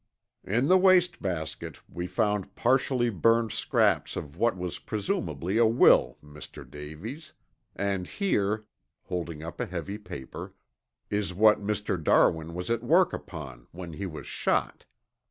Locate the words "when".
13.71-13.93